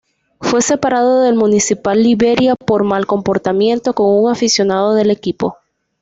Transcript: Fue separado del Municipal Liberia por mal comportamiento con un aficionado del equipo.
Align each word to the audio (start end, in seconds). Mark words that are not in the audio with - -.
Fue 0.39 0.63
separado 0.63 1.21
del 1.21 1.35
Municipal 1.35 2.01
Liberia 2.01 2.55
por 2.55 2.83
mal 2.83 3.05
comportamiento 3.05 3.93
con 3.93 4.07
un 4.09 4.31
aficionado 4.31 4.95
del 4.95 5.11
equipo. 5.11 5.57